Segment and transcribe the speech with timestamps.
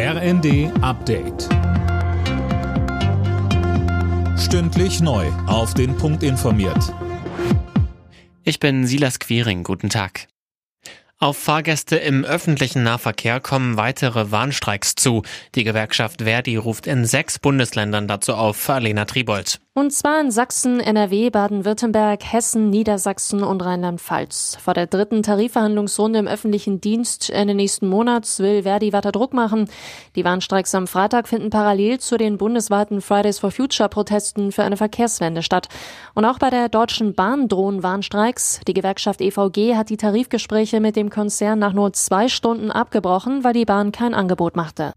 [0.00, 1.48] RND Update.
[4.38, 5.26] Stündlich neu.
[5.48, 6.94] Auf den Punkt informiert.
[8.44, 9.64] Ich bin Silas Quiring.
[9.64, 10.28] Guten Tag.
[11.18, 15.24] Auf Fahrgäste im öffentlichen Nahverkehr kommen weitere Warnstreiks zu.
[15.56, 18.70] Die Gewerkschaft Verdi ruft in sechs Bundesländern dazu auf.
[18.70, 19.58] Alena Tribold.
[19.78, 24.58] Und zwar in Sachsen, NRW, Baden-Württemberg, Hessen, Niedersachsen und Rheinland-Pfalz.
[24.60, 29.70] Vor der dritten Tarifverhandlungsrunde im öffentlichen Dienst Ende nächsten Monats will Verdi weiter Druck machen.
[30.16, 34.76] Die Warnstreiks am Freitag finden parallel zu den bundesweiten Fridays for Future Protesten für eine
[34.76, 35.68] Verkehrswende statt.
[36.12, 38.58] Und auch bei der Deutschen Bahn drohen Warnstreiks.
[38.66, 43.52] Die Gewerkschaft EVG hat die Tarifgespräche mit dem Konzern nach nur zwei Stunden abgebrochen, weil
[43.52, 44.92] die Bahn kein Angebot machte.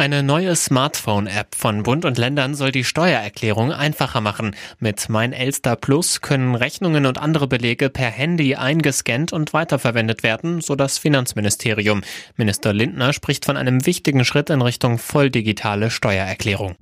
[0.00, 4.56] Eine neue Smartphone-App von Bund und Ländern soll die Steuererklärung einfacher machen.
[4.78, 10.62] Mit Mein Elster Plus können Rechnungen und andere Belege per Handy eingescannt und weiterverwendet werden,
[10.62, 12.00] so das Finanzministerium.
[12.38, 16.76] Minister Lindner spricht von einem wichtigen Schritt in Richtung volldigitale Steuererklärung.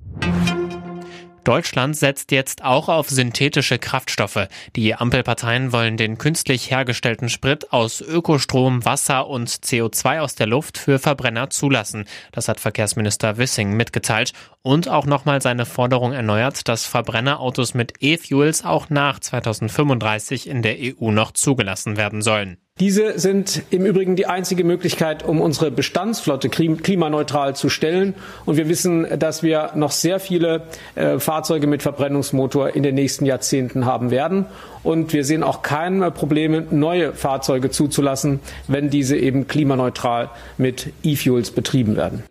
[1.49, 4.47] Deutschland setzt jetzt auch auf synthetische Kraftstoffe.
[4.75, 10.77] Die Ampelparteien wollen den künstlich hergestellten Sprit aus Ökostrom, Wasser und CO2 aus der Luft
[10.77, 12.05] für Verbrenner zulassen.
[12.31, 18.63] Das hat Verkehrsminister Wissing mitgeteilt und auch nochmal seine Forderung erneuert, dass Verbrennerautos mit E-Fuels
[18.63, 22.59] auch nach 2035 in der EU noch zugelassen werden sollen.
[22.79, 28.15] Diese sind im Übrigen die einzige Möglichkeit, um unsere Bestandsflotte klimaneutral zu stellen.
[28.45, 30.63] Und wir wissen, dass wir noch sehr viele
[30.95, 34.45] äh, Fahrzeuge mit Verbrennungsmotor in den nächsten Jahrzehnten haben werden.
[34.81, 41.51] Und wir sehen auch keine Probleme, neue Fahrzeuge zuzulassen, wenn diese eben klimaneutral mit E-Fuels
[41.51, 42.23] betrieben werden.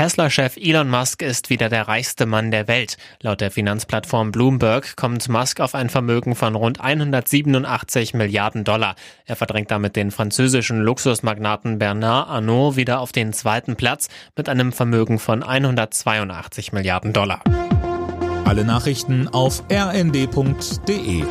[0.00, 2.96] Tesla-Chef Elon Musk ist wieder der reichste Mann der Welt.
[3.20, 8.94] Laut der Finanzplattform Bloomberg kommt Musk auf ein Vermögen von rund 187 Milliarden Dollar.
[9.26, 14.72] Er verdrängt damit den französischen Luxusmagnaten Bernard Arnault wieder auf den zweiten Platz mit einem
[14.72, 17.42] Vermögen von 182 Milliarden Dollar.
[18.46, 21.24] Alle Nachrichten auf rnd.de